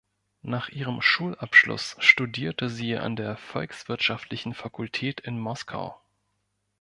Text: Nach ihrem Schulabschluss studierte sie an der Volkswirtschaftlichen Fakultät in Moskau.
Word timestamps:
Nach 0.41 0.69
ihrem 0.69 0.99
Schulabschluss 0.99 1.95
studierte 1.99 2.69
sie 2.71 2.97
an 2.97 3.15
der 3.15 3.37
Volkswirtschaftlichen 3.37 4.55
Fakultät 4.55 5.19
in 5.19 5.37
Moskau. 5.37 6.01